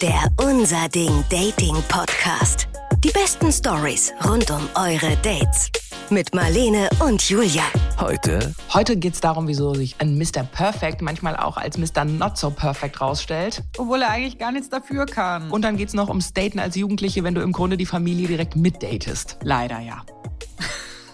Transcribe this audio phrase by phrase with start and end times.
[0.00, 2.68] Der Unser Ding Dating Podcast.
[3.04, 5.68] Die besten Stories rund um eure Dates.
[6.08, 7.64] Mit Marlene und Julia.
[7.98, 10.44] Heute Heute geht es darum, wieso sich ein Mr.
[10.44, 12.06] Perfect manchmal auch als Mr.
[12.06, 13.62] Not So Perfect rausstellt.
[13.76, 15.50] Obwohl er eigentlich gar nichts dafür kann.
[15.50, 18.26] Und dann geht es noch ums Daten als Jugendliche, wenn du im Grunde die Familie
[18.26, 19.36] direkt mitdatest.
[19.42, 20.02] leider ja.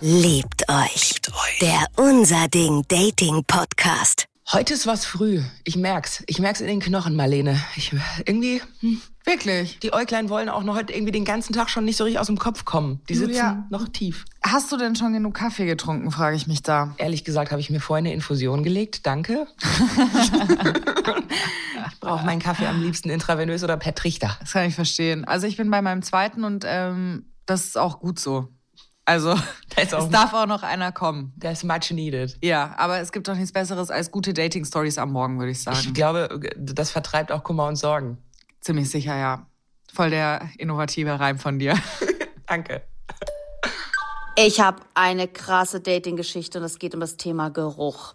[0.00, 1.14] Liebt euch.
[1.60, 4.28] Der Unser Ding Dating Podcast.
[4.52, 5.42] Heute ist was früh.
[5.64, 6.22] Ich merk's.
[6.28, 7.60] Ich merk's in den Knochen, Marlene.
[7.74, 7.92] Ich,
[8.24, 9.80] irgendwie, hm, Wirklich.
[9.80, 12.28] die Äuglein wollen auch noch heute irgendwie den ganzen Tag schon nicht so richtig aus
[12.28, 13.00] dem Kopf kommen.
[13.08, 13.66] Die sitzen Julia.
[13.70, 14.24] noch tief.
[14.44, 16.94] Hast du denn schon genug Kaffee getrunken, frage ich mich da.
[16.98, 19.04] Ehrlich gesagt habe ich mir vorhin eine Infusion gelegt.
[19.04, 19.48] Danke.
[21.92, 24.36] ich brauche meinen Kaffee am liebsten intravenös oder per Trichter.
[24.38, 25.24] Das kann ich verstehen.
[25.24, 28.46] Also ich bin bei meinem zweiten und ähm, das ist auch gut so.
[29.06, 29.34] Also
[29.76, 31.32] Da ist auch- es darf auch noch einer kommen.
[31.40, 32.36] That's much needed.
[32.42, 35.78] Ja, aber es gibt doch nichts Besseres als gute Dating-Stories am Morgen, würde ich sagen.
[35.80, 38.18] Ich glaube, das vertreibt auch Kummer und Sorgen.
[38.60, 39.46] Ziemlich sicher, ja.
[39.94, 41.74] Voll der innovative Reim von dir.
[42.46, 42.82] Danke.
[44.38, 48.14] Ich habe eine krasse Dating-Geschichte und es geht um das Thema Geruch.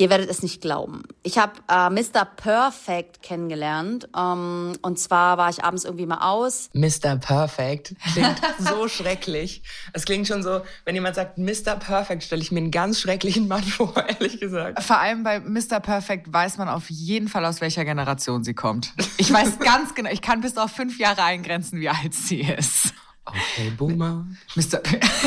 [0.00, 1.02] Ihr werdet es nicht glauben.
[1.22, 2.24] Ich habe äh, Mr.
[2.24, 4.08] Perfect kennengelernt.
[4.16, 6.70] Ähm, und zwar war ich abends irgendwie mal aus.
[6.72, 7.16] Mr.
[7.16, 9.62] Perfect klingt so schrecklich.
[9.92, 11.76] Es klingt schon so, wenn jemand sagt Mr.
[11.78, 14.82] Perfect, stelle ich mir einen ganz schrecklichen Mann vor, ehrlich gesagt.
[14.82, 15.80] Vor allem bei Mr.
[15.80, 18.94] Perfect weiß man auf jeden Fall, aus welcher Generation sie kommt.
[19.18, 22.94] Ich weiß ganz genau, ich kann bis auf fünf Jahre eingrenzen, wie alt sie ist.
[23.26, 24.26] Okay, Boomer.
[24.56, 24.80] Mr.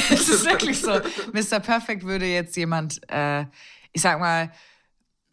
[0.10, 0.94] es ist wirklich so.
[1.32, 1.60] Mr.
[1.60, 3.46] Perfect würde jetzt jemand, äh,
[3.94, 4.52] ich sag mal,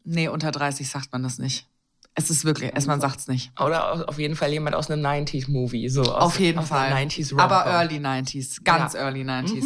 [0.04, 1.66] nee, unter 30 sagt man das nicht.
[2.14, 3.52] Es ist wirklich, es, man sagt's nicht.
[3.60, 5.88] Oder auf jeden Fall jemand aus einem 90s-Movie.
[5.88, 6.92] So aus, Auf jeden aus Fall.
[6.92, 7.66] Einer 90s aber.
[7.66, 9.00] Early 90s, ganz Ja.
[9.00, 9.64] Early 90s.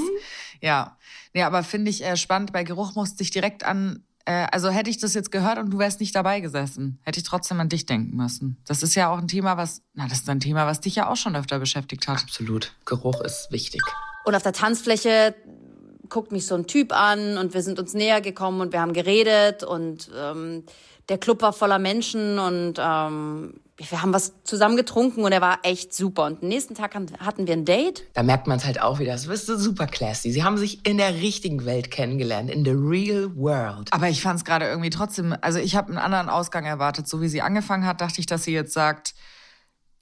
[0.61, 0.97] Ja.
[1.33, 4.89] Ja, aber finde ich äh, spannend, bei Geruch musste ich direkt an, äh, also hätte
[4.89, 7.87] ich das jetzt gehört und du wärst nicht dabei gesessen, hätte ich trotzdem an dich
[7.87, 8.57] denken müssen.
[8.67, 11.09] Das ist ja auch ein Thema, was, na, das ist ein Thema, was dich ja
[11.09, 12.23] auch schon öfter beschäftigt hat.
[12.23, 12.73] Absolut.
[12.85, 13.83] Geruch ist wichtig.
[14.25, 15.35] Und auf der Tanzfläche
[16.15, 18.93] guckt mich so ein Typ an und wir sind uns näher gekommen und wir haben
[18.93, 20.63] geredet und ähm,
[21.09, 25.59] der Club war voller Menschen und ähm, wir haben was zusammen getrunken und er war
[25.65, 26.27] echt super.
[26.27, 28.05] Und am nächsten Tag hatten wir ein Date.
[28.15, 29.11] Da merkt man es halt auch wieder.
[29.11, 30.31] Das ist so super classy.
[30.31, 33.93] Sie haben sich in der richtigen Welt kennengelernt, in the real world.
[33.93, 37.09] Aber ich fand es gerade irgendwie trotzdem, also ich habe einen anderen Ausgang erwartet.
[37.09, 39.15] So wie sie angefangen hat, dachte ich, dass sie jetzt sagt,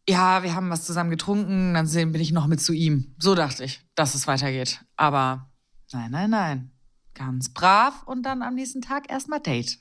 [0.06, 3.14] ja, wir haben was zusammen getrunken, dann bin ich noch mit zu ihm.
[3.18, 4.80] So dachte ich, dass es weitergeht.
[4.96, 5.48] Aber
[5.92, 6.70] nein, nein, nein.
[7.14, 9.78] Ganz brav und dann am nächsten Tag erstmal Date.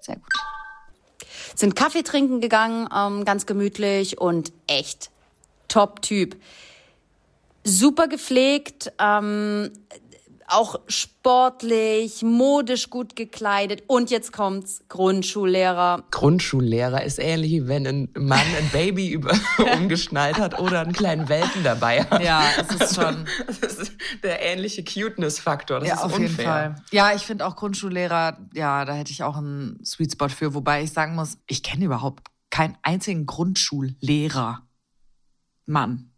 [0.00, 0.32] Sehr gut.
[1.54, 5.10] sind Kaffee trinken gegangen, ähm, ganz gemütlich und echt
[5.68, 6.36] Top-Typ.
[7.64, 9.70] Super gepflegt, ähm,
[10.52, 16.04] auch sportlich, modisch gut gekleidet und jetzt kommt's, Grundschullehrer.
[16.10, 19.32] Grundschullehrer ist ähnlich, wie wenn ein Mann ein Baby über,
[19.76, 22.22] umgeschnallt hat oder einen kleinen Welpen dabei hat.
[22.22, 23.26] Ja, es ist schon.
[23.60, 23.92] Das ist
[24.22, 25.80] der ähnliche Cuteness-Faktor.
[25.80, 26.20] Das ja, ist auf unfair.
[26.20, 26.74] jeden Fall.
[26.90, 30.54] Ja, ich finde auch Grundschullehrer, ja, da hätte ich auch einen Sweet Spot für.
[30.54, 34.62] Wobei ich sagen muss, ich kenne überhaupt keinen einzigen Grundschullehrer.
[35.66, 36.10] Mann.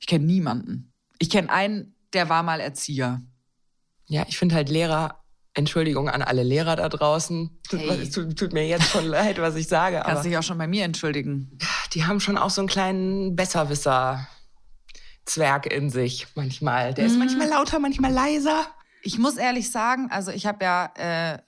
[0.00, 0.92] Ich kenne niemanden.
[1.18, 3.22] Ich kenne einen, der war mal Erzieher.
[4.14, 5.20] Ja, ich finde halt Lehrer,
[5.54, 7.50] Entschuldigung an alle Lehrer da draußen.
[7.68, 8.08] Tut, Hey.
[8.08, 10.68] tut, tut mir jetzt schon leid, was ich sage, aber Kannst dich auch schon bei
[10.68, 11.58] mir entschuldigen.
[11.94, 14.28] die haben schon auch so einen kleinen Besserwisser.
[15.24, 16.94] Zwerg in sich manchmal.
[16.94, 18.66] Der ist manchmal lauter, manchmal leiser.
[19.02, 21.38] Ich muss ehrlich sagen, also ich habe ja äh,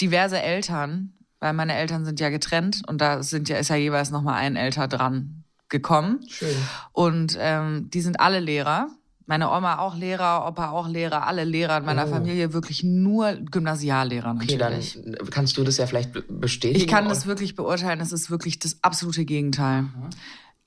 [0.00, 4.10] diverse Eltern, weil meine Eltern sind ja getrennt und da sind ja, ist ja jeweils
[4.10, 6.20] noch mal ein Älter dran gekommen.
[6.28, 6.54] Schön.
[6.92, 8.88] Und ähm, die sind alle Lehrer.
[9.26, 12.10] Meine Oma auch Lehrer, Opa auch Lehrer, alle Lehrer in meiner Oh.
[12.10, 14.98] Familie wirklich nur Gymnasiallehrer Okay, dann natürlich.
[15.30, 16.80] kannst du das ja vielleicht be- bestätigen.
[16.80, 19.84] ich kann Und- das wirklich beurteilen, es ist wirklich das absolute Gegenteil.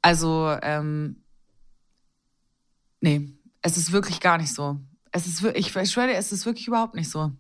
[0.02, 1.18] Also, ähm,
[3.02, 3.30] nee,
[3.62, 4.80] es ist wirklich gar nicht so.
[5.12, 7.32] Es ist wirklich, ich schwöre dir, es ist wirklich überhaupt nicht so.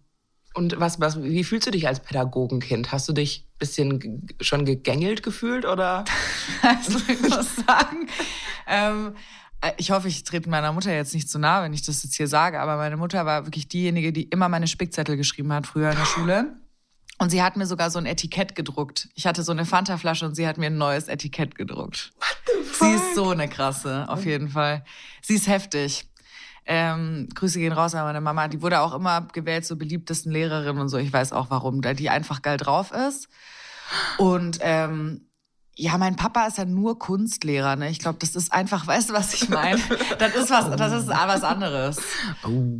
[0.55, 2.91] Und was, was, wie fühlst du dich als Pädagogenkind?
[2.91, 6.05] Hast du dich ein bisschen schon gegängelt gefühlt oder?
[6.61, 8.07] Also ich muss sagen,
[8.67, 9.19] ähm, äh,
[9.77, 12.27] ich hoffe, ich trete meiner Mutter jetzt nicht zu nahe, wenn ich das jetzt hier
[12.27, 15.97] sage, aber meine Mutter war wirklich diejenige, die immer meine Spickzettel geschrieben hat früher in
[15.97, 16.55] der Schule.
[17.19, 19.07] Und sie hat mir sogar so ein Etikett gedruckt.
[19.15, 22.11] Ich hatte so eine Fanta-Flasche und sie hat mir ein neues Etikett gedruckt.
[22.79, 24.83] Sie ist so eine krasse, auf jeden Fall.
[25.21, 26.09] Sie ist heftig.
[26.65, 28.47] Ähm, Grüße gehen raus an meine Mama.
[28.47, 30.97] Die wurde auch immer gewählt zur beliebtesten Lehrerin und so.
[30.97, 33.29] Ich weiß auch warum, da die einfach geil drauf ist.
[34.17, 35.27] Und ähm,
[35.75, 37.89] ja, mein Papa ist ja nur Kunstlehrer, ne?
[37.89, 39.79] Ich glaube, das ist einfach, weißt du, was ich meine?
[40.19, 41.97] Das ist was, das ist was anderes.
[42.43, 42.79] Oh.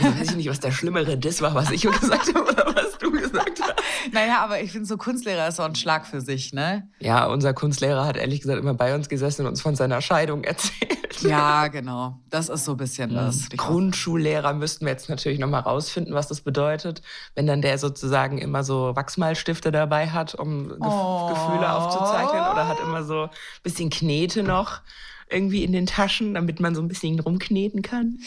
[0.00, 3.10] weiß ich nicht, was der schlimmere Diss war, was ich gesagt habe oder was du
[3.10, 3.74] gesagt hast.
[4.12, 6.88] Naja, aber ich finde, so Kunstlehrer ist so ein Schlag für sich, ne?
[7.00, 10.44] Ja, unser Kunstlehrer hat ehrlich gesagt immer bei uns gesessen und uns von seiner Scheidung
[10.44, 10.99] erzählt.
[11.20, 12.18] Ja, genau.
[12.30, 13.48] Das ist so ein bisschen das.
[13.50, 17.02] Grundschullehrer müssten wir jetzt natürlich nochmal rausfinden, was das bedeutet,
[17.34, 21.28] wenn dann der sozusagen immer so Wachsmalstifte dabei hat, um Ge Oh.
[21.28, 23.30] Gefühle aufzuzeichnen oder hat immer so ein
[23.62, 24.80] bisschen Knete noch
[25.32, 28.18] irgendwie in den Taschen, damit man so ein bisschen rumkneten kann.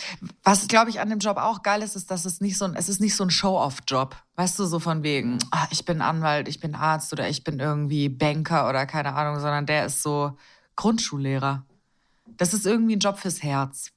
[0.44, 2.76] Was, glaube ich, an dem Job auch geil ist, ist, dass es nicht so ein,
[2.76, 4.16] es ist nicht so ein Show-off-Job.
[4.38, 7.60] Weißt du, so von wegen, ah, ich bin Anwalt, ich bin Arzt oder ich bin
[7.60, 10.38] irgendwie Banker oder keine Ahnung, sondern der ist so
[10.78, 11.66] Grundschullehrer.
[12.38, 13.94] Das ist irgendwie ein Job fürs Herz.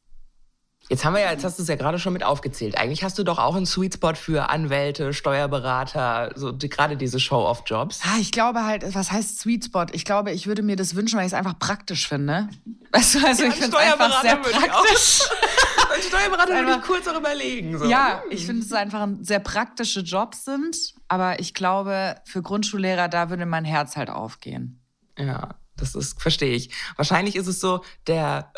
[0.89, 2.79] Jetzt haben wir ja, jetzt hast du es ja gerade schon mit aufgezählt.
[2.79, 7.19] Eigentlich hast du doch auch einen Sweet Spot für Anwälte, Steuerberater, so die, gerade diese
[7.19, 8.03] Show-off-Jobs.
[8.05, 9.87] Ah, ich glaube halt, was heißt Sweet Spot?
[9.91, 12.49] Ich glaube, ich würde mir das wünschen, weil ich es einfach praktisch finde.
[12.93, 15.23] Weißt du, also ich finde es einfach sehr praktisch.
[15.93, 17.79] Als Steuerberater würde ich kurz auch überlegen.
[17.79, 17.87] So.
[17.87, 23.09] Ja, ich finde, es einfach ein sehr praktische Jobs sind, aber ich glaube, für Grundschullehrer,
[23.09, 24.85] da würde mein Herz halt aufgehen.
[25.19, 26.71] Ja, das ist, verstehe ich.
[26.97, 28.51] Wahrscheinlich ist es so, der,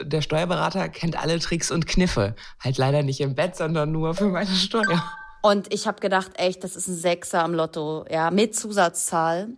[0.00, 2.34] äh, der Steuerberater kennt alle Tricks und Kniffe.
[2.60, 5.02] Halt leider nicht im Bett, sondern nur für meine Steuer.
[5.42, 9.48] Und ich habe gedacht, echt, das ist ein Sechser am Lotto, ja, mit Zusatzzahl.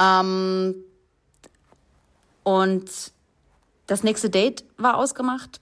[0.00, 0.74] Ähm,
[2.42, 2.90] und
[3.86, 5.60] das nächste Date war ausgemacht.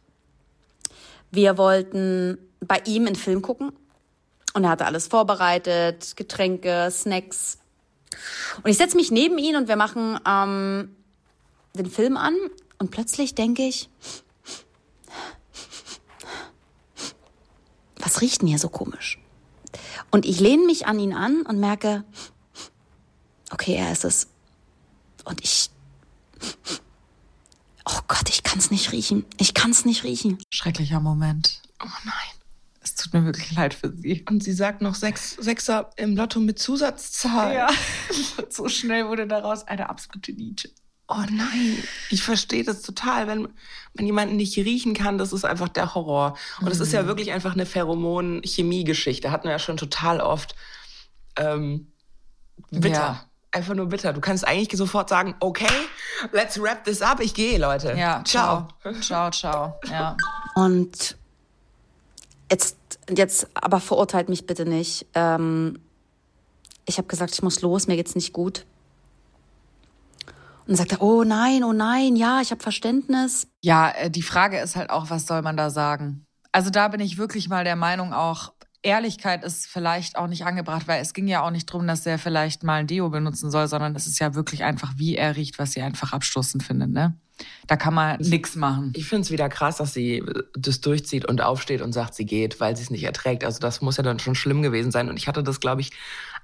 [1.30, 3.72] Wir wollten bei ihm einen Film gucken.
[4.54, 7.58] Und er hatte alles vorbereitet, Getränke, Snacks.
[8.62, 10.96] Und ich setze mich neben ihn und wir machen ähm,
[11.74, 12.34] den Film an.
[12.78, 13.88] Und plötzlich denke ich,
[17.96, 19.18] was riecht denn hier so komisch?
[20.10, 22.04] Und ich lehne mich an ihn an und merke,
[23.50, 24.28] okay, er ist es.
[25.24, 25.70] Und ich,
[27.86, 29.24] oh Gott, ich kann es nicht riechen.
[29.38, 30.38] Ich kann es nicht riechen.
[30.50, 31.62] Schrecklicher Moment.
[31.82, 32.41] Oh nein.
[32.82, 34.24] Es tut mir wirklich leid für sie.
[34.28, 37.54] Und sie sagt noch sechs, Sechser im Lotto mit Zusatzzahl.
[37.54, 37.68] Ja,
[38.48, 40.70] so schnell wurde daraus eine absolute Niete.
[41.08, 41.82] Oh nein.
[42.10, 43.26] Ich verstehe das total.
[43.26, 43.48] Wenn
[43.94, 46.36] man jemanden nicht riechen kann, das ist einfach der Horror.
[46.60, 49.30] Und es ist ja wirklich einfach eine Pheromon-Chemie-Geschichte.
[49.30, 50.54] Hatten wir ja schon total oft.
[51.36, 51.92] Ähm,
[52.70, 52.90] bitter.
[52.90, 53.24] Ja.
[53.50, 54.14] Einfach nur bitter.
[54.14, 55.66] Du kannst eigentlich sofort sagen, okay,
[56.32, 57.20] let's wrap this up.
[57.20, 57.92] Ich gehe, Leute.
[57.92, 58.68] Ja, ciao.
[59.02, 59.78] Ciao, ciao.
[59.90, 60.16] Ja.
[60.54, 61.18] Und
[62.52, 62.76] jetzt,
[63.14, 65.06] jetzt aber verurteilt mich bitte nicht.
[65.14, 65.78] Ähm,
[66.84, 68.66] ich habe gesagt, ich muss los, mir geht's nicht gut.
[70.60, 73.48] Und dann sagt er, oh nein, oh nein, ja, ich habe Verständnis.
[73.62, 76.26] Ja, äh, die Frage ist halt auch, was soll man da sagen?
[76.52, 78.52] Also da bin ich wirklich mal der Meinung auch,
[78.82, 82.18] Ehrlichkeit ist vielleicht auch nicht angebracht, weil es ging ja auch nicht drum, dass er
[82.18, 85.58] vielleicht mal ein Deo benutzen soll, sondern es ist ja wirklich einfach, wie er riecht,
[85.58, 87.16] was sie einfach abstoßend findet, ne?
[87.66, 88.92] Da kann man nix machen.
[88.96, 90.24] Ich finde es wieder krass, dass sie
[90.54, 93.44] das durchzieht und aufsteht und sagt, sie geht, weil sie es nicht erträgt.
[93.44, 95.08] Also das muss ja dann schon schlimm gewesen sein.
[95.08, 95.92] Und ich hatte das, glaube ich,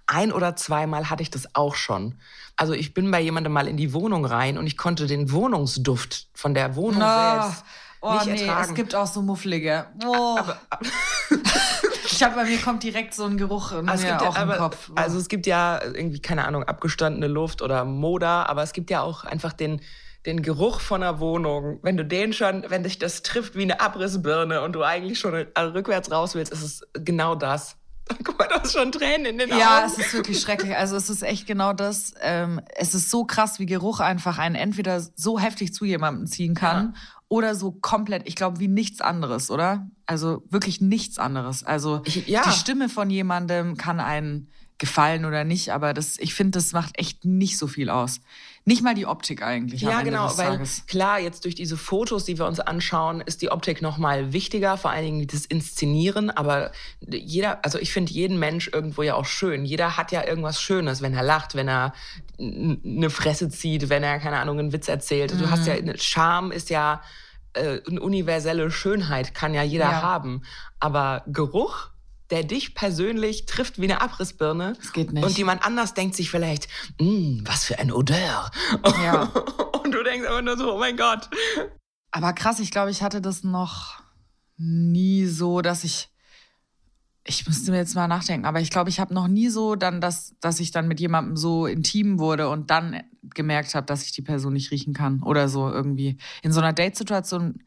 [0.07, 2.15] ein oder zweimal hatte ich das auch schon.
[2.57, 6.29] Also ich bin bei jemandem mal in die Wohnung rein und ich konnte den Wohnungsduft
[6.35, 7.65] von der Wohnung selbst
[8.01, 8.69] oh nicht nee, ertragen.
[8.71, 9.87] es gibt auch so mufflige.
[10.05, 10.39] Oh.
[12.07, 14.37] ich habe bei mir kommt direkt so ein Geruch in Also mir gibt ja, auch
[14.37, 14.91] im aber, Kopf.
[14.95, 19.03] Also es gibt ja irgendwie, keine Ahnung, abgestandene Luft oder Moder, aber es gibt ja
[19.03, 19.81] auch einfach den,
[20.27, 21.79] den Geruch von einer Wohnung.
[21.83, 25.35] Wenn du den schon, wenn dich das trifft wie eine Abrissbirne und du eigentlich schon
[25.35, 27.77] äh, rückwärts raus willst, ist es genau das.
[28.25, 29.87] Guck mal, du hast schon Tränen in den Ja, Augen.
[29.93, 30.75] es ist wirklich schrecklich.
[30.77, 32.15] Also es ist echt genau das.
[32.23, 36.55] Ähm, es ist so krass, wie Geruch einfach einen entweder so heftig zu jemandem ziehen
[36.55, 36.97] kann
[37.29, 39.87] oder so komplett, ich glaube, wie nichts anderes, oder?
[40.07, 41.63] Also wirklich nichts anderes.
[41.65, 42.43] Also Ich- ja.
[42.45, 44.49] die Stimme von jemandem kann einen
[44.79, 48.21] gefallen oder nicht, aber das, ich finde, das macht echt nicht so viel aus.
[48.69, 49.81] Nicht mal die Optik eigentlich.
[49.81, 53.81] Ja, genau, weil klar, jetzt durch diese Fotos, die wir uns anschauen, ist die Optik
[53.81, 56.71] noch mal wichtiger, vor allen Dingen das Inszenieren, aber
[57.01, 59.65] jeder, also ich finde jeden Mensch irgendwo ja auch schön.
[59.65, 61.95] Jeder hat ja irgendwas Schönes, wenn er lacht, wenn er
[62.39, 65.33] eine Fresse zieht, wenn er keine Ahnung, einen Witz erzählt.
[65.41, 65.95] Du hast ja Mhm.
[65.97, 67.01] Charme ist ja
[67.55, 70.03] äh, eine universelle Schönheit kann ja jeder Ja.
[70.03, 70.43] haben,
[70.79, 71.89] aber Geruch
[72.31, 74.75] der dich persönlich trifft wie eine Abrissbirne.
[74.81, 75.25] Das geht nicht.
[75.25, 76.69] Und jemand anders denkt sich vielleicht,
[77.01, 78.51] "Mm, was für ein Odeur.
[79.03, 79.23] Ja.
[79.85, 81.29] Und du denkst aber nur so, oh mein Gott.
[82.11, 84.03] Aber krass, ich glaube, ich hatte das noch
[84.57, 86.11] nie so, dass ich.
[87.31, 90.01] Ich müsste mir jetzt mal nachdenken, aber ich glaube, ich habe noch nie so dann,
[90.01, 93.03] dass, dass ich dann mit jemandem so intim wurde und dann
[93.35, 96.17] gemerkt habe, dass ich die Person nicht riechen kann oder so irgendwie.
[96.43, 97.63] In so einer Date-Situation,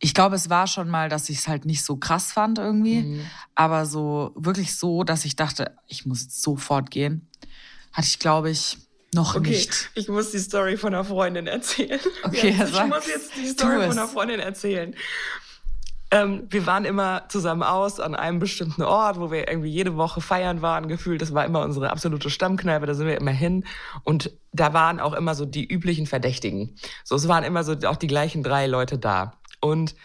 [0.00, 3.02] ich glaube, es war schon mal, dass ich es halt nicht so krass fand irgendwie,
[3.02, 3.20] Mhm.
[3.54, 7.26] aber so wirklich so, dass ich dachte, ich muss sofort gehen,
[7.92, 8.76] hatte ich, glaube ich,
[9.14, 9.90] noch Okay, nicht.
[9.94, 12.00] ich muss die Story von einer Freundin erzählen.
[12.22, 14.94] Okay, Ja, ich muss jetzt die Story von einer Freundin erzählen.
[16.10, 20.20] Ähm, wir waren immer zusammen aus an einem bestimmten Ort, wo wir irgendwie jede Woche
[20.20, 21.20] feiern waren, gefühlt.
[21.20, 23.64] Das war immer unsere absolute Stammkneipe, da sind wir immer hin.
[24.04, 26.76] Und da waren auch immer so die üblichen Verdächtigen.
[27.04, 29.34] So, es waren immer so auch die gleichen drei Leute da.
[29.60, 29.96] Und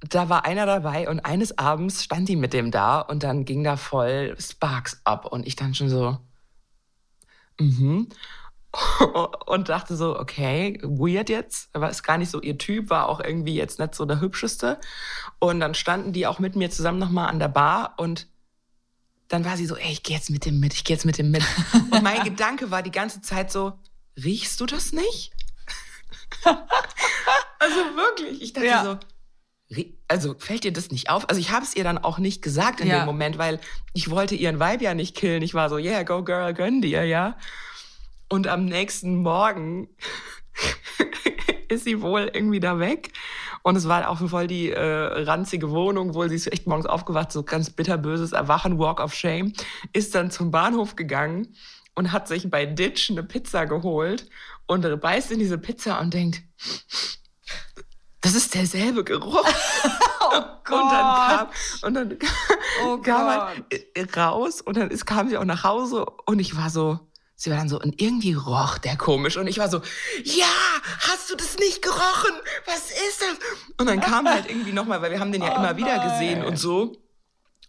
[0.00, 3.64] da war einer dabei und eines Abends stand die mit dem da und dann ging
[3.64, 6.18] da voll Sparks ab und ich dann schon so,
[7.58, 8.08] mhm.
[9.46, 13.20] und dachte so, okay, weird jetzt, aber ist gar nicht so ihr Typ, war auch
[13.20, 14.78] irgendwie jetzt nicht so der hübscheste.
[15.38, 18.28] Und dann standen die auch mit mir zusammen nochmal an der Bar und
[19.28, 21.18] dann war sie so, ey, ich gehe jetzt mit dem mit, ich gehe jetzt mit
[21.18, 21.42] dem mit.
[21.90, 23.72] Und mein Gedanke war die ganze Zeit so,
[24.22, 25.32] riechst du das nicht?
[26.44, 28.84] also wirklich, ich dachte Ja.
[28.84, 28.98] so,
[30.06, 31.28] also fällt dir das nicht auf?
[31.28, 33.00] Also ich habe es ihr dann auch nicht gesagt in Ja.
[33.00, 33.58] dem Moment, weil
[33.94, 35.42] ich wollte ihren Vibe ja nicht killen.
[35.42, 37.36] Ich war so, yeah, go girl, gönn dir, ja.
[38.28, 39.88] Und am nächsten Morgen
[41.68, 43.12] ist sie wohl irgendwie da weg.
[43.62, 47.32] Und es war auch voll die äh, ranzige Wohnung, wohl sie ist echt morgens aufgewacht,
[47.32, 49.52] so ganz bitterböses Erwachen, Walk of Shame,
[49.92, 51.54] ist dann zum Bahnhof gegangen
[51.94, 54.28] und hat sich bei Ditch eine Pizza geholt
[54.66, 56.42] und beißt in diese Pizza und denkt,
[58.20, 59.44] das ist derselbe Geruch.
[60.68, 61.48] Und dann kam,
[61.82, 62.18] und dann
[62.84, 63.64] Oh kam halt
[63.94, 66.98] äh, raus und dann ist, kam sie auch nach Hause und ich war so,
[67.36, 69.80] sie war dann so, und irgendwie roch der komisch und ich war so,
[70.24, 70.46] ja,
[71.00, 72.32] hast du das nicht gerochen?
[72.64, 73.38] Was ist das?
[73.78, 76.10] Und dann kam halt irgendwie nochmal, weil wir haben den ja Oh immer wieder nein.
[76.10, 76.96] gesehen und so.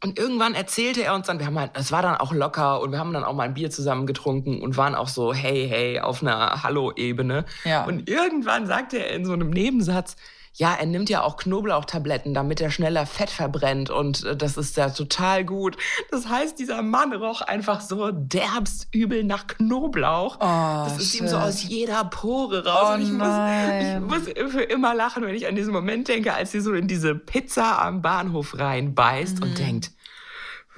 [0.03, 2.91] Und irgendwann erzählte er uns dann, wir haben halt, es war dann auch locker und
[2.91, 5.99] wir haben dann auch mal ein Bier zusammen getrunken und waren auch so, hey, hey,
[5.99, 7.45] auf einer Hallo-Ebene.
[7.63, 7.83] Ja.
[7.85, 10.15] Und irgendwann sagte er in so einem Nebensatz,
[10.59, 14.75] ja, er nimmt ja auch Knoblauchtabletten, damit er schneller Fett verbrennt und äh, das ist
[14.75, 15.77] ja total gut.
[16.09, 20.37] Das heißt, dieser Mann roch einfach so derbst übel nach Knoblauch.
[20.39, 21.45] Oh, das ist ihm so shit.
[21.45, 22.89] aus jeder Pore raus.
[22.89, 26.33] Oh und ich, muss, ich muss für immer lachen, wenn ich an diesen Moment denke,
[26.33, 29.43] als sie so in diese Pizza am Bahnhof reinbeißt Mhm.
[29.43, 29.91] und denkt.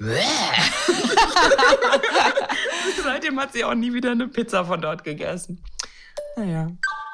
[3.04, 5.62] Seitdem hat sie auch nie wieder eine Pizza von dort gegessen.
[6.36, 6.68] Naja.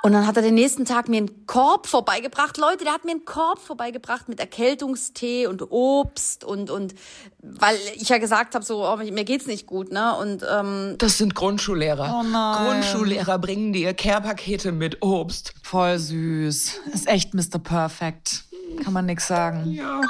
[0.07, 2.59] Und dann hat er den nächsten Tag mir einen Korb vorbeigebracht.
[2.59, 6.95] Leute, der hat mir einen Korb vorbeigebracht mit Erkältungstee und Obst und und
[7.43, 10.17] weil ich ja gesagt habe, so oh, mir geht's nicht gut, ne?
[10.17, 12.21] Und ähm, Das sind Grundschullehrer.
[12.21, 12.67] Oh nein.
[12.67, 15.55] Grundschullehrer bringen dir Care-Pakete mit Obst.
[15.65, 16.83] Voll süß.
[16.95, 17.59] Ist echt Mr.
[17.59, 18.45] Perfect.
[18.85, 19.73] Kann man nix sagen.
[19.73, 20.03] Ja.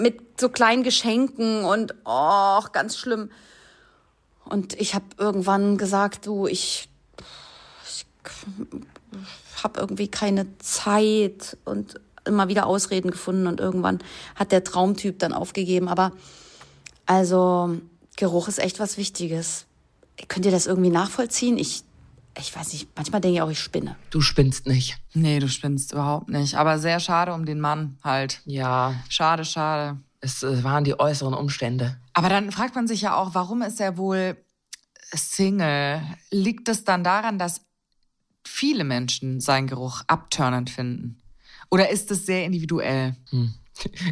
[0.00, 3.30] mit so kleinen Geschenken und oh, ganz schlimm.
[4.46, 6.88] Und ich habe irgendwann gesagt, du, ich,
[7.86, 8.04] ich
[9.64, 13.98] habe irgendwie keine Zeit und immer wieder Ausreden gefunden und irgendwann
[14.34, 15.88] hat der Traumtyp dann aufgegeben.
[15.88, 16.12] Aber
[17.06, 17.78] also
[18.16, 19.66] Geruch ist echt was Wichtiges.
[20.28, 21.58] Könnt ihr das irgendwie nachvollziehen?
[21.58, 21.82] Ich,
[22.38, 23.96] ich weiß nicht, manchmal denke ich auch, ich spinne.
[24.10, 24.98] Du spinnst nicht.
[25.14, 26.54] Nee, du spinnst überhaupt nicht.
[26.56, 28.40] Aber sehr schade um den Mann halt.
[28.44, 29.98] Ja, Schade, schade.
[30.20, 31.96] es äh, waren die äußeren Umstände.
[32.12, 34.36] Aber dann fragt man sich ja auch, warum ist er wohl
[35.14, 36.02] Single?
[36.30, 37.62] Liegt es dann daran, dass
[38.44, 41.20] viele Menschen seinen Geruch abturnend finden?
[41.70, 43.16] Oder ist es sehr individuell?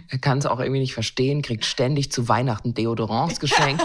[0.08, 3.82] Er kann es auch irgendwie nicht verstehen, kriegt ständig zu Weihnachten Deodorants geschenkt.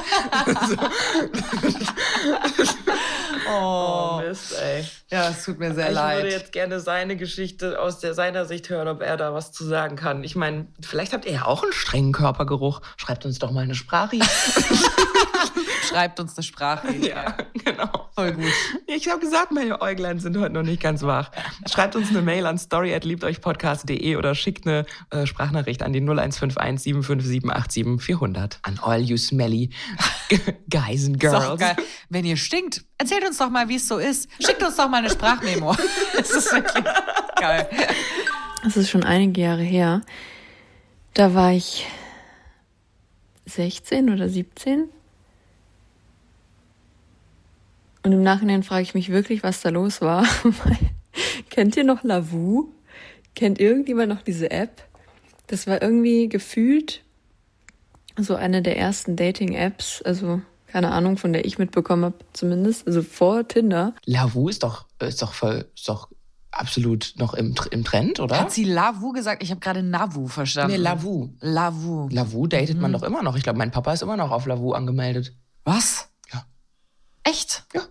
[3.52, 4.86] oh, Mist, ey.
[5.12, 6.18] Ja, es tut mir sehr ich leid.
[6.18, 9.66] würde jetzt gerne seine Geschichte aus der, seiner Sicht hören, ob er da was zu
[9.66, 10.24] sagen kann.
[10.24, 12.82] Ich meine, vielleicht habt ihr ja auch einen strengen Körpergeruch.
[12.98, 14.18] Schreibt uns doch mal eine Sprache.
[15.88, 16.94] Schreibt uns eine Sprache.
[17.02, 18.10] ja, genau.
[18.16, 18.52] Voll gut.
[18.88, 21.32] Ich habe gesagt, meine Äuglein sind heute noch nicht ganz wach.
[21.70, 28.02] Schreibt uns eine Mail an story@liebteuchpodcast.de oder schickt eine äh, Sprachnachricht an die 0151 75787
[28.02, 29.70] 400 an all you smelly
[30.70, 31.60] guys and girls.
[31.60, 31.76] geil.
[32.10, 34.30] Wenn ihr stinkt, erzählt uns doch mal, wie es so ist.
[34.40, 35.76] Schickt uns doch mal eine Sprachmemo.
[36.18, 36.84] Das ist wirklich
[37.36, 37.68] geil.
[38.64, 40.02] Das ist schon einige Jahre her.
[41.14, 41.86] Da war ich
[43.46, 44.90] 16 oder 17.
[48.06, 50.28] Und im Nachhinein frage ich mich wirklich, was da los war.
[51.50, 52.70] Kennt ihr noch Lavu?
[53.34, 54.84] Kennt irgendjemand noch diese App?
[55.48, 57.04] Das war irgendwie gefühlt
[58.16, 63.02] so eine der ersten Dating-Apps, also keine Ahnung, von der ich mitbekommen habe, zumindest, also
[63.02, 63.96] vor Tinder.
[64.06, 66.10] Lavu ist doch, ist doch voll, ist doch
[66.52, 68.40] absolut noch im, im Trend, oder?
[68.40, 69.42] Hat sie Lavu gesagt?
[69.42, 70.74] Ich habe gerade Navu verstanden.
[70.74, 71.30] nee, Lavu.
[71.40, 72.08] Lavu.
[72.12, 73.36] Lavu datet man doch immer noch.
[73.36, 75.36] Ich glaube, mein Papa ist immer noch auf Lavu angemeldet.
[75.64, 76.10] Was?
[76.32, 76.46] Ja.
[77.24, 77.66] Echt?
[77.74, 77.82] Ja.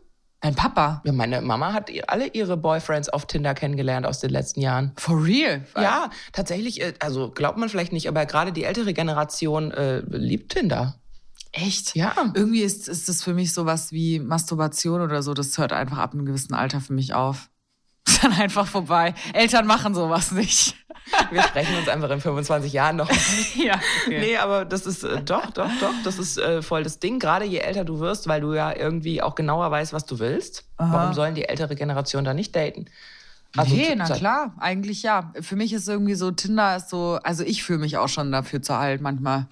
[0.45, 1.01] Dein Papa?
[1.07, 4.93] Ja, meine Mama hat alle ihre Boyfriends auf Tinder kennengelernt aus den letzten Jahren.
[4.99, 5.67] For real?
[5.75, 10.53] Ja, tatsächlich, äh, also glaubt man vielleicht nicht, aber gerade die ältere Generation äh, liebt
[10.53, 10.97] Tinder.
[11.53, 11.97] Echt?
[11.97, 12.13] Ja.
[12.35, 15.33] Irgendwie ist, ist das für mich sowas wie Masturbation oder so.
[15.33, 17.49] Das hört einfach ab einem gewissen Alter für mich auf.
[18.07, 19.15] Ist dann einfach vorbei.
[19.33, 20.77] Eltern machen sowas nicht.
[21.31, 23.11] Wir sprechen uns einfach in 25 Jahren noch.
[23.55, 23.75] ja,
[24.07, 24.21] okay.
[24.21, 27.19] Nee, aber das ist äh, doch, doch, doch, das ist äh, voll das Ding.
[27.19, 30.65] Gerade je älter du wirst, weil du ja irgendwie auch genauer weißt, was du willst.
[30.77, 32.87] Warum sollen die ältere Generation da nicht daten?
[33.57, 35.33] Also nee, na klar, eigentlich ja.
[35.41, 38.63] Für mich ist irgendwie so, Tinder ist so, also ich fühle mich auch schon dafür
[38.63, 39.47] zu alt manchmal.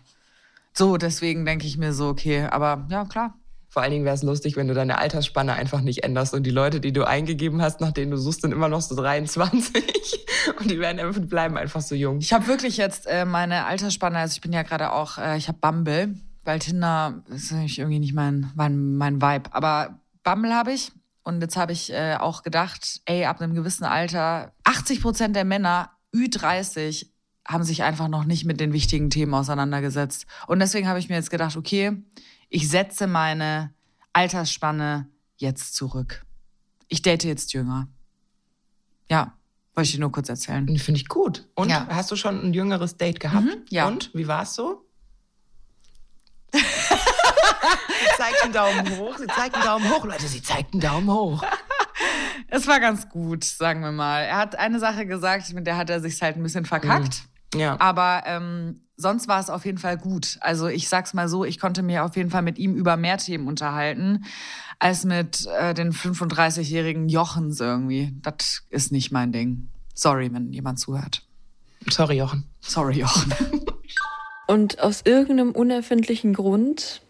[0.72, 3.34] So, deswegen denke ich mir so, okay, aber ja, klar.
[3.72, 6.50] Vor allen Dingen wäre es lustig, wenn du deine Altersspanne einfach nicht änderst und die
[6.50, 10.26] Leute, die du eingegeben hast, nach denen du suchst, sind immer noch so 23
[10.60, 12.18] und die werden einfach, bleiben einfach so jung.
[12.18, 15.48] Ich habe wirklich jetzt äh, meine Altersspanne, also ich bin ja gerade auch, äh, ich
[15.48, 16.14] habe Bumble,
[16.44, 19.54] weil Tinder ist irgendwie nicht mein, mein, mein Vibe.
[19.54, 23.84] Aber Bumble habe ich und jetzt habe ich äh, auch gedacht, ey, ab einem gewissen
[23.84, 27.06] Alter, 80 Prozent der Männer, Ü30,
[27.48, 30.26] haben sich einfach noch nicht mit den wichtigen Themen auseinandergesetzt.
[30.46, 31.96] Und deswegen habe ich mir jetzt gedacht, okay,
[32.54, 33.72] ich setze meine
[34.12, 36.24] Altersspanne jetzt zurück.
[36.88, 37.88] Ich date jetzt jünger.
[39.10, 39.32] Ja,
[39.74, 40.66] wollte ich dir nur kurz erzählen.
[40.78, 41.48] Finde ich gut.
[41.54, 41.86] Und Ja.
[41.90, 43.46] hast du schon ein jüngeres Date gehabt?
[43.46, 43.86] Mhm, ja.
[43.86, 44.86] Und wie war es so?
[46.52, 46.60] sie
[48.18, 51.42] zeigt einen Daumen hoch, sie zeigt einen Daumen hoch, Leute, sie zeigt einen Daumen hoch.
[52.48, 54.24] Es war ganz gut, sagen wir mal.
[54.24, 57.22] Er hat eine Sache gesagt, mit der hat er sich halt ein bisschen verkackt.
[57.54, 57.80] Ja.
[57.80, 60.38] Aber ähm, sonst war es auf jeden Fall gut.
[60.40, 63.18] Also ich sag's mal so, ich konnte mich auf jeden Fall mit ihm über mehr
[63.18, 64.24] Themen unterhalten
[64.78, 68.14] als mit äh, den 35-jährigen Jochens irgendwie.
[68.22, 69.68] Das ist nicht mein Ding.
[69.94, 71.22] Sorry, wenn jemand zuhört.
[71.88, 72.44] Sorry, Jochen.
[72.60, 73.32] Sorry, Jochen.
[74.46, 77.00] Und aus irgendeinem unerfindlichen Grund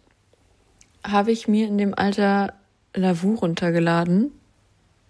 [1.02, 2.54] habe ich mir in dem Alter
[2.94, 4.30] Lavu runtergeladen.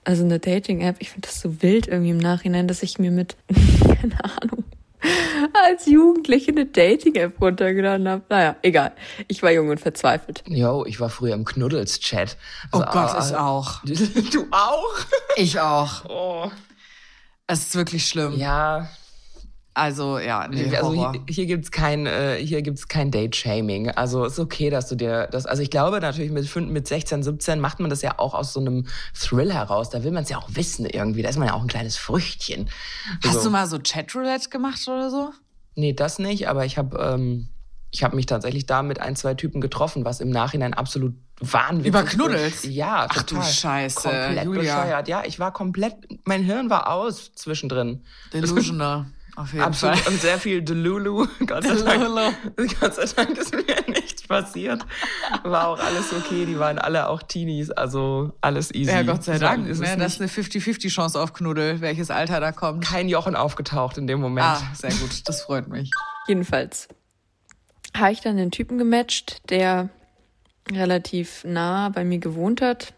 [0.04, 0.96] Also eine Dating-App.
[1.00, 3.36] Ich finde das so wild irgendwie im Nachhinein, dass ich mir mit,
[4.00, 4.61] keine Ahnung,
[5.66, 8.22] als Jugendliche eine Dating-App runtergeladen habe.
[8.28, 8.92] Naja, egal.
[9.28, 10.42] Ich war jung und verzweifelt.
[10.46, 12.36] Yo, ich war früher im Knuddels-Chat.
[12.72, 13.80] Oh Also, Gott, ah, ich auch.
[14.32, 14.94] Du auch?
[15.36, 16.04] Ich auch.
[16.08, 16.50] Oh.
[17.46, 18.38] Es ist wirklich schlimm.
[18.38, 18.88] Ja,
[19.74, 21.12] Also, ja, nee, also Horror.
[21.12, 23.90] hier, hier gibt's kein, äh, hier gibt's kein Date-Shaming.
[23.90, 25.46] Also ist okay, dass du dir das.
[25.46, 28.60] Also ich glaube natürlich mit, mit 16, 17 macht man das ja auch aus so
[28.60, 28.86] einem
[29.18, 29.88] Thrill heraus.
[29.88, 31.22] Da will man es ja auch wissen irgendwie.
[31.22, 32.68] Da ist man ja auch ein kleines Früchtchen.
[33.24, 33.44] Hast so.
[33.44, 35.30] du mal so Chatroulette gemacht oder so?
[35.74, 37.48] Nee, das nicht, aber ich habe ähm,
[37.90, 41.88] ich hab mich tatsächlich da mit ein, zwei Typen getroffen, was im Nachhinein absolut wahnwitzig
[41.88, 42.10] Über ist.
[42.10, 42.64] Knuddels?
[42.64, 43.50] Ja, Ach du total.
[43.50, 44.60] Scheiße, Komplett Julia.
[44.82, 45.08] bescheuert.
[45.08, 48.04] Ja, ich war komplett, mein Hirn war aus zwischendrin.
[48.32, 49.06] Delusional.
[49.34, 49.98] Auf jeden Absolut.
[49.98, 50.12] Fall.
[50.12, 51.26] Und sehr viel Delulu.
[51.46, 52.04] Gott sei, Dank,
[52.80, 54.84] Gott sei Dank ist mir nichts passiert.
[55.42, 56.44] War auch alles okay.
[56.44, 57.70] Die waren alle auch Teenies.
[57.70, 58.90] Also alles easy.
[58.92, 59.66] Ja, Gott sei Dank.
[59.68, 62.84] es Ne, ist das ist eine 50-50 Chance auf Knuddel, welches Alter da kommt.
[62.84, 64.46] kein Jochen aufgetaucht in dem Moment.
[64.46, 65.26] Ah, sehr gut.
[65.26, 65.90] Das freut mich.
[66.28, 66.88] Jedenfalls
[67.96, 69.88] habe ich dann einen Typen gematcht, der
[70.70, 72.92] relativ nah bei mir gewohnt hat.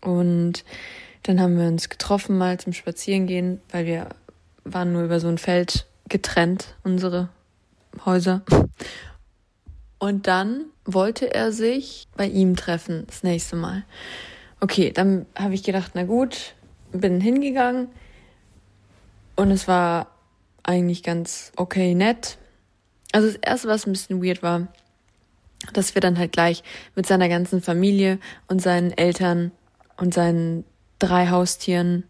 [0.00, 0.64] Und
[1.24, 4.08] dann haben wir uns getroffen mal zum Spazierengehen, weil wir
[4.72, 7.28] waren nur über so ein Feld getrennt, unsere
[8.04, 8.42] Häuser.
[9.98, 13.84] Und dann wollte er sich bei ihm treffen, das nächste Mal.
[14.60, 16.54] Okay, dann habe ich gedacht, na gut,
[16.92, 17.88] bin hingegangen
[19.36, 20.08] und es war
[20.62, 22.38] eigentlich ganz okay nett.
[23.12, 24.68] Also das erste, was ein bisschen weird war,
[25.72, 26.62] dass wir dann halt gleich
[26.94, 29.52] mit seiner ganzen Familie und seinen Eltern
[29.96, 30.64] und seinen
[30.98, 32.04] drei Haustieren,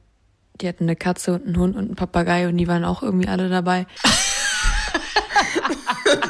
[0.60, 3.28] die hatten eine Katze und einen Hund und einen Papagei und die waren auch irgendwie
[3.28, 3.86] alle dabei.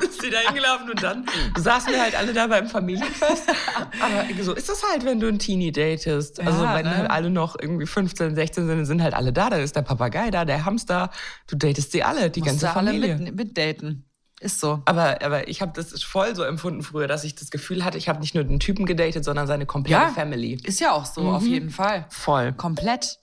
[0.03, 1.25] Ist die da hingelaufen und dann
[1.57, 3.45] saßen wir halt alle da beim Familienfest.
[4.01, 6.41] Aber so ist das halt, wenn du ein Teenie datest.
[6.41, 6.97] Also Ja, wenn ne?
[6.97, 9.51] halt alle noch irgendwie 15, 16 sind, sind halt alle da.
[9.51, 11.11] Da ist der Papagei da, der Hamster.
[11.47, 13.17] Du datest sie alle, die ganze Musste alle Familie.
[13.19, 14.05] mit, mitdaten.
[14.41, 14.83] Ist so.
[14.85, 18.09] Aber, aber ich habe das voll so empfunden früher, dass ich das Gefühl hatte, ich
[18.09, 20.09] habe nicht nur den Typen gedatet, sondern seine komplette Ja.
[20.11, 20.59] Family.
[20.65, 22.07] Ist ja auch so, auf jeden Fall.
[22.11, 22.53] Voll.
[22.53, 23.19] Komplett.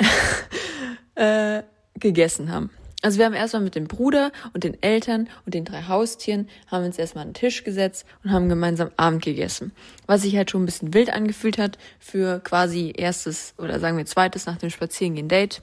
[1.14, 1.62] äh,
[1.98, 2.70] gegessen haben.
[3.02, 6.84] Also wir haben erstmal mit dem Bruder und den Eltern und den drei Haustieren haben
[6.84, 9.72] uns erstmal an den Tisch gesetzt und haben gemeinsam Abend gegessen.
[10.06, 14.04] Was sich halt schon ein bisschen wild angefühlt hat für quasi erstes oder sagen wir
[14.04, 15.62] zweites nach dem Spazierengehen Date.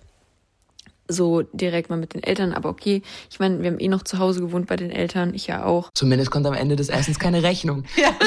[1.10, 3.02] So direkt mal mit den Eltern, aber okay.
[3.30, 5.89] Ich meine, wir haben eh noch zu Hause gewohnt bei den Eltern, ich ja auch.
[5.93, 7.84] Zumindest kommt am Ende des Essens keine Rechnung.
[7.95, 8.10] Ja,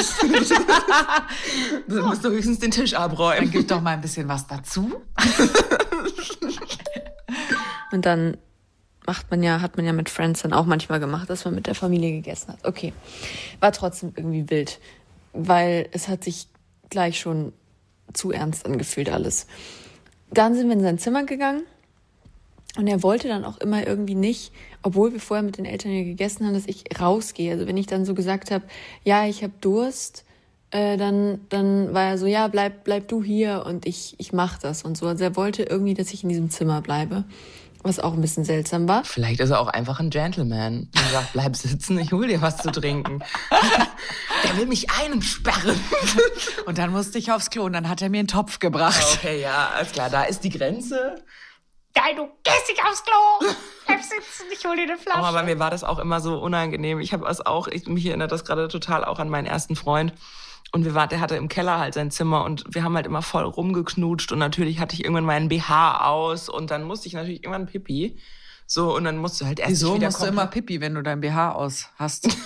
[1.87, 3.43] Du musst du höchstens den Tisch abräumen.
[3.43, 4.99] dann gib doch mal ein bisschen was dazu.
[7.91, 8.37] Und dann
[9.05, 11.67] macht man ja, hat man ja mit Friends dann auch manchmal gemacht, dass man mit
[11.67, 12.59] der Familie gegessen hat.
[12.63, 12.93] Okay.
[13.59, 14.79] War trotzdem irgendwie wild,
[15.33, 16.47] weil es hat sich
[16.89, 17.53] gleich schon
[18.13, 19.47] zu ernst angefühlt alles.
[20.31, 21.63] Dann sind wir in sein Zimmer gegangen
[22.77, 26.03] und er wollte dann auch immer irgendwie nicht, obwohl wir vorher mit den Eltern ja
[26.03, 27.51] gegessen haben, dass ich rausgehe.
[27.51, 28.63] Also wenn ich dann so gesagt habe,
[29.03, 30.25] ja, ich habe Durst,
[30.71, 34.57] äh, dann, dann war er so, ja, bleib, bleib du hier und ich, ich mach
[34.57, 35.07] das und so.
[35.07, 37.25] Also er wollte irgendwie, dass ich in diesem Zimmer bleibe.
[37.83, 39.03] Was auch ein bisschen seltsam war.
[39.03, 42.57] Vielleicht ist er auch einfach ein Gentleman und sagt, bleib sitzen, ich hol dir was
[42.57, 43.23] zu trinken.
[44.43, 45.79] Der will mich einsperren.
[46.65, 49.17] Und dann musste ich aufs Klo und dann hat er mir einen Topf gebracht.
[49.17, 51.15] Okay, ja, alles klar, da ist die Grenze.
[51.95, 53.51] Nein, du gehst nicht aufs Klo.
[53.85, 55.19] Bleib sitzen, ich hol dir eine Flasche.
[55.19, 56.99] Aber bei mir war das auch immer so unangenehm.
[56.99, 60.13] Ich habe es auch, ich, mich erinnert das gerade total auch an meinen ersten Freund.
[60.71, 63.21] Und wir waren, der hatte im Keller halt sein Zimmer und wir haben halt immer
[63.21, 67.43] voll rumgeknutscht und natürlich hatte ich irgendwann meinen BH aus und dann musste ich natürlich
[67.43, 68.17] irgendwann Pipi.
[68.67, 71.01] So, und dann musst du halt erst Wieso wieder musst du immer Pipi, wenn du
[71.01, 72.29] dein BH aus hast?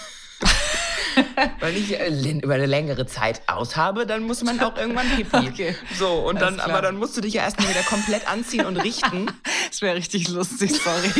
[1.59, 5.37] Weil ich äh, über eine längere Zeit aus habe, dann muss man auch irgendwann Pipi.
[5.55, 5.75] Okay.
[5.97, 6.69] So, und Alles dann, klar.
[6.69, 9.27] aber dann musst du dich ja erstmal wieder komplett anziehen und richten.
[9.69, 11.11] Das wäre richtig lustig, sorry.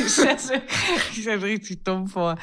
[1.12, 2.38] Ich stelle richtig dumm vor.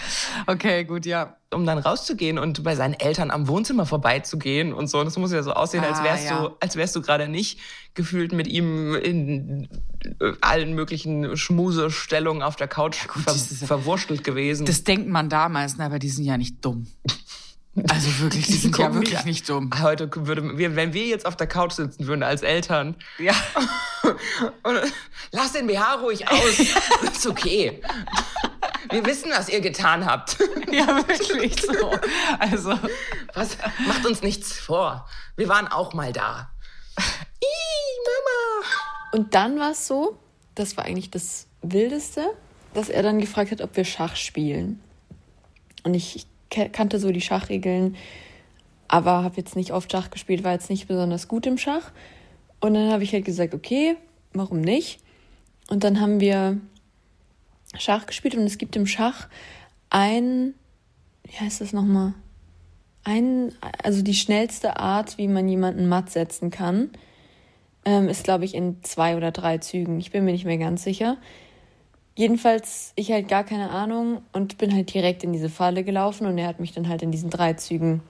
[0.46, 1.36] Okay, gut, ja.
[1.54, 4.98] um dann rauszugehen und bei seinen Eltern am Wohnzimmer vorbeizugehen und so.
[4.98, 6.38] Und das muss ja so aussehen, als Ah, wärst ja.
[6.48, 7.60] du, als wärst du gerade nicht
[7.94, 9.68] gefühlt mit ihm in
[10.20, 14.66] äh, allen möglichen Schmusestellungen auf der Couch gut, ver ja- verwurstelt gewesen.
[14.66, 16.88] Das denkt man damals, ne, aber die sind ja nicht dumm.
[17.88, 19.70] Also wirklich, die sind ja wirklich nicht dumm.
[19.80, 23.34] Heute würde, wir, wenn wir jetzt auf der Couch sitzen würden als Eltern, Ja.
[24.62, 24.78] und,
[25.30, 26.58] lass den BH ruhig aus,
[27.12, 27.80] ist okay.
[28.90, 30.36] Wir wissen, was ihr getan habt.
[30.72, 31.90] Ja, wirklich so.
[32.38, 32.78] Also,
[33.34, 33.58] Was?
[33.86, 35.06] Macht uns nichts vor.
[35.36, 36.50] Wir waren auch mal da.
[36.98, 38.66] Ih, Mama.
[39.12, 40.18] Und dann war es so,
[40.54, 42.24] das war eigentlich das Wildeste,
[42.72, 44.80] dass er dann gefragt hat, ob wir Schach spielen.
[45.82, 46.26] Und ich,
[46.72, 47.96] kannte so die Schachregeln,
[48.88, 51.92] aber habe jetzt nicht oft Schach gespielt, war jetzt nicht besonders gut im Schach.
[52.60, 53.96] Und dann habe ich halt gesagt, okay,
[54.32, 55.00] warum nicht?
[55.68, 56.58] Und dann haben wir
[57.78, 59.28] Schach gespielt und es gibt im Schach
[59.90, 60.54] ein,
[61.24, 62.14] wie heißt das nochmal?
[63.04, 66.90] Ein, also die schnellste Art, wie man jemanden matt setzen kann
[67.84, 69.98] ähm, ist, glaube ich, in zwei oder drei Zügen.
[69.98, 71.16] Ich bin mir nicht mehr ganz sicher.
[72.14, 76.36] Jedenfalls, ich halt gar keine Ahnung und bin halt direkt in diese Falle gelaufen und
[76.36, 78.02] er hat mich dann halt in diesen drei Zügen,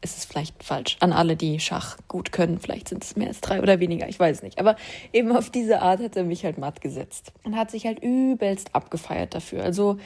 [0.00, 3.40] ist es vielleicht falsch, an alle, die Schach gut können, vielleicht sind es mehr als
[3.42, 4.58] drei oder weniger, ich weiß nicht.
[4.58, 4.76] Aber
[5.12, 8.74] eben auf diese Art hat er mich halt matt gesetzt und hat sich halt übelst
[8.74, 9.62] abgefeiert dafür.
[9.62, 9.98] Also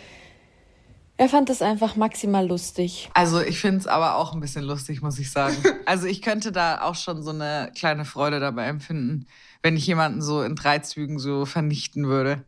[1.17, 3.09] er fand das einfach maximal lustig.
[3.15, 5.57] also ich finde es aber auch ein bisschen lustig, muss ich sagen.
[5.87, 9.27] Also ich könnte da auch schon so eine kleine Freude dabei empfinden,
[9.63, 12.45] wenn ich jemanden so in drei Zügen so vernichten würde.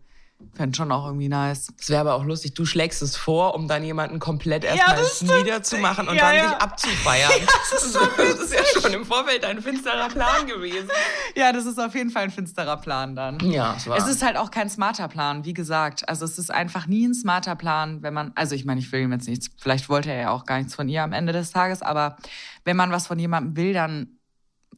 [0.55, 1.73] Fände schon auch irgendwie nice.
[1.81, 5.37] Es wäre aber auch lustig, du schlägst es vor, um dann jemanden komplett erstmal stimmt.
[5.45, 6.49] niederzumachen und Ja, dann ja.
[6.49, 7.31] sich abzufeiern.
[7.73, 10.89] das, ist das ist ja schon im Vorfeld ein finsterer Plan gewesen.
[11.35, 13.39] Ja, das ist auf jeden Fall ein finsterer Plan dann.
[13.41, 13.97] Ja, es war.
[13.97, 16.09] Es ist halt auch kein smarter Plan, wie gesagt.
[16.09, 19.01] Also es ist einfach nie ein smarter Plan, wenn man, also ich meine, ich will
[19.01, 21.51] ihm jetzt nichts, vielleicht wollte er ja auch gar nichts von ihr am Ende des
[21.51, 22.17] Tages, aber
[22.65, 24.09] wenn man was von jemandem will, dann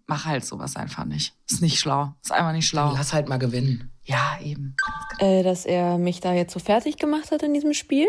[0.06, 1.34] mach halt sowas einfach nicht.
[1.50, 2.14] Ist nicht schlau.
[2.22, 2.92] Ist einfach nicht schlau.
[2.94, 3.90] Lass halt mal gewinnen.
[4.04, 4.76] Ja, eben.
[5.18, 8.06] äh, dass er mich da jetzt so fertig gemacht hat in diesem Spiel.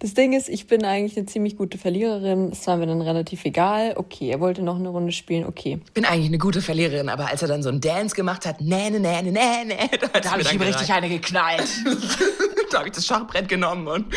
[0.00, 2.50] Das Ding ist, ich bin eigentlich eine ziemlich gute Verliererin.
[2.52, 3.94] Es war mir dann relativ egal.
[3.96, 5.44] Okay, er wollte noch eine Runde spielen.
[5.44, 5.80] Okay.
[5.86, 8.60] Ich bin eigentlich eine gute Verliererin, aber als er dann so einen Dance gemacht hat,
[8.60, 11.68] nee, nee, nee, nee, nee, nee, da, Da habe ich dann ihm richtig eine geknallt.
[12.70, 14.06] da habe ich das Schachbrett genommen und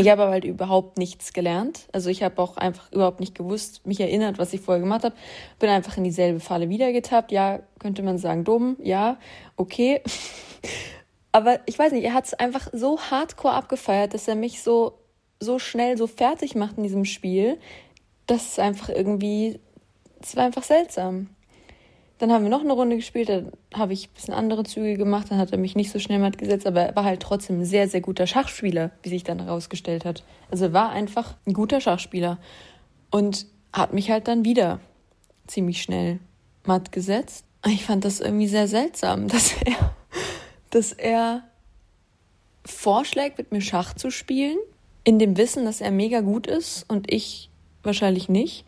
[0.00, 1.88] Ich habe aber halt überhaupt nichts gelernt.
[1.92, 5.14] Also ich habe auch einfach überhaupt nicht gewusst, mich erinnert, was ich vorher gemacht habe.
[5.58, 7.32] Bin einfach in dieselbe Falle wieder getappt.
[7.32, 8.76] Ja, könnte man sagen, dumm.
[8.82, 9.18] Ja,
[9.56, 10.00] okay.
[11.32, 14.98] Aber ich weiß nicht, er hat es einfach so hardcore abgefeiert, dass er mich so,
[15.38, 17.58] so schnell so fertig macht in diesem Spiel.
[18.26, 19.60] Das ist einfach irgendwie,
[20.20, 21.28] es war einfach seltsam.
[22.20, 25.28] Dann haben wir noch eine Runde gespielt, dann habe ich ein bisschen andere Züge gemacht,
[25.30, 27.64] dann hat er mich nicht so schnell matt gesetzt, aber er war halt trotzdem ein
[27.64, 30.22] sehr, sehr guter Schachspieler, wie sich dann herausgestellt hat.
[30.50, 32.36] Also er war einfach ein guter Schachspieler
[33.10, 34.80] und hat mich halt dann wieder
[35.46, 36.20] ziemlich schnell
[36.66, 37.46] matt gesetzt.
[37.66, 39.94] Ich fand das irgendwie sehr seltsam, dass er,
[40.68, 41.44] dass er
[42.66, 44.58] vorschlägt, mit mir Schach zu spielen,
[45.04, 47.48] in dem Wissen, dass er mega gut ist und ich
[47.82, 48.66] wahrscheinlich nicht,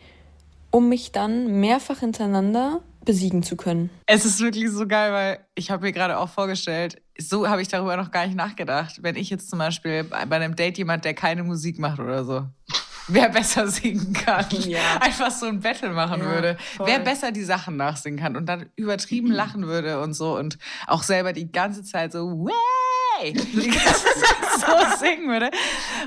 [0.70, 3.90] um mich dann mehrfach hintereinander besiegen zu können.
[4.06, 7.68] Es ist wirklich so geil, weil ich habe mir gerade auch vorgestellt, so habe ich
[7.68, 8.98] darüber noch gar nicht nachgedacht.
[9.02, 12.46] Wenn ich jetzt zum Beispiel bei einem Date jemand, der keine Musik macht oder so,
[13.08, 14.98] wer besser singen kann, Ja.
[15.00, 16.86] einfach so ein Battle machen Ja, würde, voll.
[16.86, 21.02] wer besser die Sachen nachsingen kann und dann übertrieben lachen würde und so und auch
[21.02, 25.50] selber die ganze Zeit so, way, die ganze Zeit so singen würde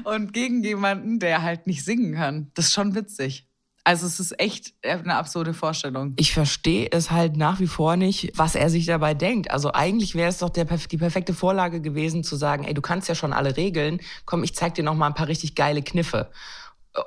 [0.06, 2.52] und gegen jemanden, der halt nicht singen kann.
[2.56, 3.48] Das ist schon witzig.
[3.86, 6.14] Also es ist echt eine absurde Vorstellung.
[6.18, 9.52] ich verstehe es halt nach wie vor nicht, was er sich dabei denkt.
[9.52, 13.08] Also eigentlich wäre es doch der, die perfekte Vorlage gewesen, zu sagen, ey, du kannst
[13.10, 16.32] ja schon alle Regeln, komm, ich zeig dir noch mal ein paar richtig geile Kniffe.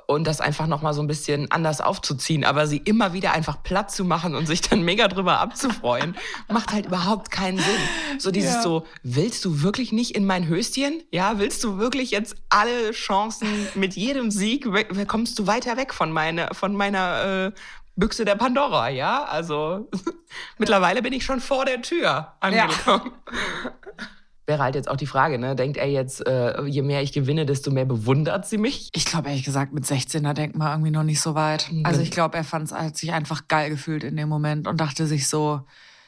[0.07, 2.43] Und das einfach nochmal so ein bisschen anders aufzuziehen.
[2.43, 6.15] Aber sie immer wieder einfach platt zu machen und sich dann mega drüber abzufreuen,
[6.47, 8.19] macht halt überhaupt keinen Sinn.
[8.19, 8.61] So dieses ja.
[8.61, 11.03] so, willst du wirklich nicht in mein Höschen?
[11.11, 14.67] Ja, willst du wirklich jetzt alle Chancen mit jedem Sieg,
[15.07, 17.51] kommst du weiter weg von, meine, von meiner äh,
[17.95, 19.25] Büchse der Pandora, ja?
[19.25, 19.89] Also
[20.57, 23.11] mittlerweile bin ich schon vor der Tür angekommen.
[23.31, 23.71] Ja.
[24.49, 25.55] Wäre halt jetzt auch die Frage, ne?
[25.55, 28.89] Denkt er jetzt, äh, je mehr ich gewinne, desto mehr bewundert sie mich?
[28.95, 31.71] Ich glaube ehrlich gesagt, mit 16, da denkt man irgendwie noch nicht so weit.
[31.71, 31.85] Mhm.
[31.85, 34.81] Also ich glaube, er fand es hat sich einfach geil gefühlt in dem Moment und
[34.81, 35.61] dachte sich so,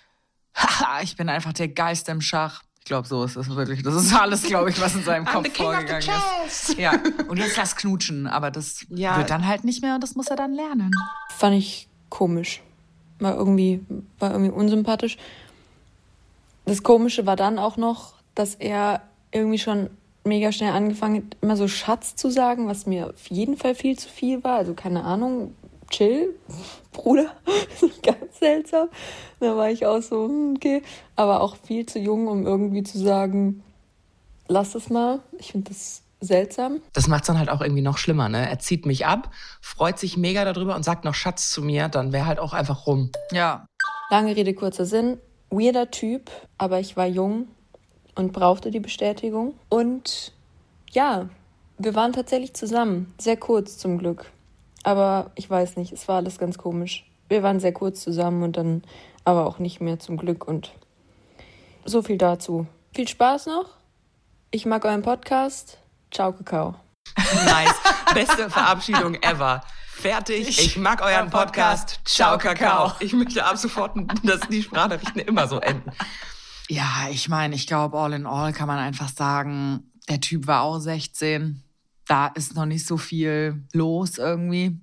[0.55, 2.63] haha, ich bin einfach der Geist im Schach.
[2.79, 3.83] Ich glaube, so ist es wirklich.
[3.83, 6.09] Das ist alles, glaube ich, was in seinem Kopf vorgegangen
[6.47, 6.79] ist.
[6.79, 6.93] Ja.
[7.27, 9.17] Und jetzt lass knutschen, aber das ja.
[9.17, 10.89] wird dann halt nicht mehr und das muss er dann lernen.
[11.37, 12.63] Fand ich komisch.
[13.19, 13.85] War irgendwie,
[14.17, 15.17] war irgendwie unsympathisch.
[16.65, 19.89] Das Komische war dann auch noch, dass er irgendwie schon
[20.23, 23.97] mega schnell angefangen hat, immer so Schatz zu sagen, was mir auf jeden Fall viel
[23.97, 24.57] zu viel war.
[24.57, 25.55] Also keine Ahnung,
[25.89, 26.35] chill,
[26.91, 27.31] Bruder.
[28.03, 28.89] Ganz seltsam.
[29.39, 30.81] Da war ich auch so, hm, okay.
[31.15, 33.63] Aber auch viel zu jung, um irgendwie zu sagen,
[34.47, 35.19] lass es mal.
[35.39, 36.81] Ich finde das seltsam.
[36.93, 38.47] Das macht es dann halt auch irgendwie noch schlimmer, ne?
[38.47, 42.13] Er zieht mich ab, freut sich mega darüber und sagt noch Schatz zu mir, dann
[42.13, 43.11] wäre halt auch einfach rum.
[43.31, 43.65] Ja.
[44.11, 45.17] Lange Rede, kurzer Sinn.
[45.49, 47.47] Weirder Typ, aber ich war jung
[48.15, 49.53] und brauchte die Bestätigung.
[49.69, 50.33] Und
[50.91, 51.29] ja,
[51.77, 53.13] wir waren tatsächlich zusammen.
[53.17, 54.29] Sehr kurz zum Glück.
[54.83, 57.05] Aber ich weiß nicht, es war alles ganz komisch.
[57.29, 58.83] Wir waren sehr kurz zusammen und dann
[59.23, 60.47] aber auch nicht mehr zum Glück.
[60.47, 60.71] Und
[61.85, 62.67] so viel dazu.
[62.93, 63.65] Viel Spaß noch.
[64.51, 65.77] Ich mag euren Podcast.
[66.11, 66.75] Ciao, Kakao.
[67.45, 67.75] Nice.
[68.13, 69.63] Beste Verabschiedung ever.
[70.01, 70.59] Fertig.
[70.59, 71.99] Ich mag euren Podcast.
[72.05, 72.91] Ciao, Kakao.
[72.99, 75.91] Ich möchte ab sofort, dass die Sprachnachrichten immer so enden.
[76.71, 80.61] Ja, ich meine, ich glaube, all in all kann man einfach sagen, der Typ war
[80.61, 81.61] auch 16.
[82.05, 84.79] Da ist noch nicht so viel los irgendwie.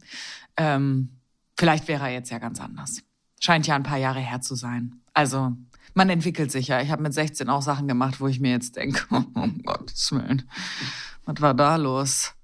[0.59, 1.09] Ähm,
[1.57, 3.03] vielleicht wäre er jetzt ja ganz anders.
[3.40, 5.01] Scheint ja ein paar Jahre her zu sein.
[5.14, 5.57] Also,
[5.94, 6.83] man entwickelt sich ja.
[6.83, 10.12] Ich habe mit 16 auch Sachen gemacht, wo ich mir jetzt denke, oh, um Gottes
[10.12, 10.42] Willen,
[11.24, 12.35] was war da los?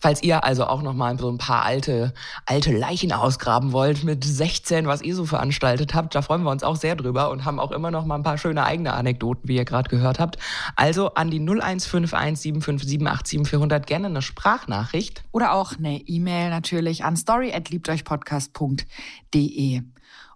[0.00, 2.12] Falls ihr also auch noch mal so ein paar alte,
[2.46, 6.62] alte Leichen ausgraben wollt mit 16, was ihr so veranstaltet habt, da freuen wir uns
[6.62, 9.56] auch sehr drüber und haben auch immer noch mal ein paar schöne eigene Anekdoten, wie
[9.56, 10.38] ihr gerade gehört habt.
[10.74, 15.22] Also an die 0151 757 400 gerne eine Sprachnachricht.
[15.32, 19.82] Oder auch eine E-Mail natürlich an story@liebteuchpodcast.de.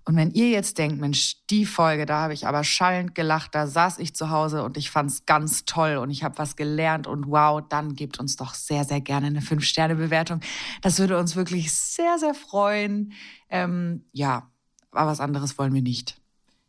[0.07, 3.67] Und wenn ihr jetzt denkt, Mensch, die Folge, da habe ich aber schallend gelacht, da
[3.67, 7.07] saß ich zu Hause und ich fand es ganz toll und ich habe was gelernt
[7.07, 10.40] und wow, dann gebt uns doch sehr, sehr gerne eine Fünf-Sterne-Bewertung.
[10.83, 13.12] Das würde uns wirklich sehr, sehr freuen.
[13.49, 14.51] Ähm, ja,
[14.93, 16.17] aber was anderes wollen wir nicht.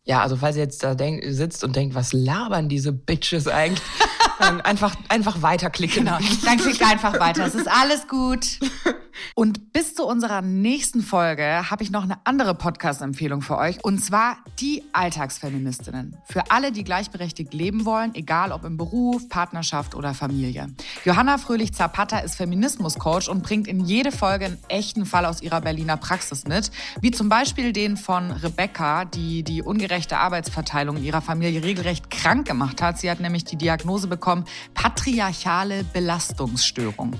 [0.06, 3.82] Ja, also falls ihr jetzt da denk, sitzt und denkt, was labern diese Bitches eigentlich?
[4.40, 6.06] Dann einfach, einfach weiterklicken.
[6.06, 6.20] Genau.
[6.44, 7.46] Dann klickt einfach weiter.
[7.46, 8.60] Es ist alles gut.
[9.36, 13.84] Und bis zu unserer nächsten Folge habe ich noch eine andere Podcast-Empfehlung für euch.
[13.84, 16.18] Und zwar die Alltagsfeministinnen.
[16.26, 20.68] Für alle, die gleichberechtigt leben wollen, egal ob im Beruf, Partnerschaft oder Familie.
[21.04, 25.98] Johanna Fröhlich-Zapata ist Feminismus-Coach und bringt in jede Folge einen echten Fall aus ihrer Berliner
[25.98, 26.72] Praxis mit.
[27.02, 32.48] Wie zum Beispiel den von Rebecca, die die ungerechte Arbeitsverteilung in ihrer Familie regelrecht krank
[32.48, 32.98] gemacht hat.
[32.98, 37.14] Sie hat nämlich die Diagnose bekommen, patriarchale Belastungsstörung.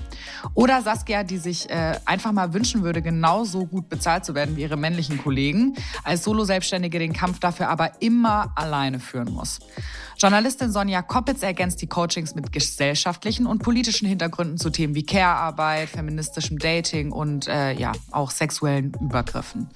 [0.54, 4.62] Oder Saskia, die sich äh, einfach mal wünschen würde, genauso gut bezahlt zu werden wie
[4.62, 9.60] ihre männlichen Kollegen, als Solo-Selbstständige den Kampf dafür aber immer alleine führen muss.
[10.18, 15.90] Journalistin Sonja Koppitz ergänzt die Coachings mit gesellschaftlichen und politischen Hintergründen zu Themen wie Care-Arbeit,
[15.90, 19.68] feministischem Dating und äh, ja, auch sexuellen Übergriffen.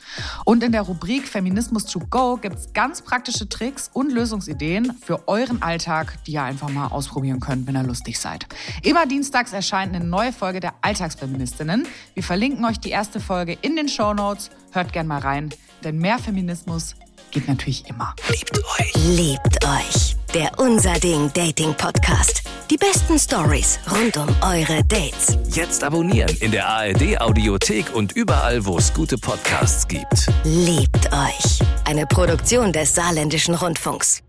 [0.46, 5.28] Und in der Rubrik Feminismus to go gibt es ganz praktische Tricks und Lösungsideen für
[5.28, 8.46] euren Alltag, die ihr einfach mal ausprobieren könnt, wenn ihr lustig seid.
[8.82, 11.86] Immer dienstags erscheint eine neue Folge der Alltagsfeministinnen.
[12.14, 14.50] Wir verlinken euch die erste Folge in den Show Notes.
[14.72, 15.50] Hört gern mal rein,
[15.84, 16.94] denn mehr Feminismus
[17.30, 18.14] geht natürlich immer.
[18.28, 18.92] Liebt euch.
[19.16, 20.16] Liebt euch.
[20.34, 22.42] Der Unser Ding Dating Podcast.
[22.70, 25.36] Die besten Stories rund um eure Dates.
[25.48, 30.28] Jetzt abonnieren in der ARD Audiothek und überall, wo es gute Podcasts gibt.
[30.44, 31.58] Liebt euch.
[31.84, 34.22] Eine Produktion des Saarländischen Rundfunks.